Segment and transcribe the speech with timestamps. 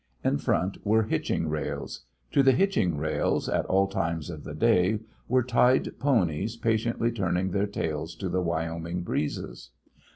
[0.23, 2.07] In front were hitching rails.
[2.31, 7.51] To the hitching rails, at all times of the day, were tied ponies patiently turning
[7.51, 9.69] their tails to the Wyoming breezes.